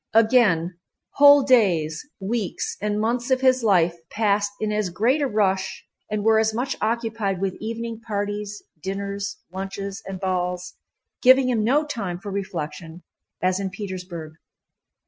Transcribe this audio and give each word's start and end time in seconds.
Again 0.15 0.79
whole 1.17 1.43
days, 1.43 2.03
weeks, 2.19 2.75
and 2.81 2.99
months 2.99 3.29
of 3.29 3.41
his 3.41 3.63
life 3.63 3.95
passed 4.09 4.51
in 4.59 4.71
as 4.71 4.89
great 4.89 5.21
a 5.21 5.27
rush 5.27 5.85
and 6.09 6.23
were 6.23 6.39
as 6.39 6.55
much 6.55 6.75
occupied 6.81 7.39
with 7.39 7.53
evening 7.59 8.01
parties, 8.01 8.63
dinners, 8.81 9.37
lunches, 9.51 10.01
and 10.07 10.19
balls, 10.19 10.73
giving 11.21 11.49
him 11.49 11.63
no 11.63 11.85
time 11.85 12.17
for 12.19 12.31
reflection, 12.31 13.03
as 13.43 13.59
in 13.59 13.69
Petersburg. 13.69 14.33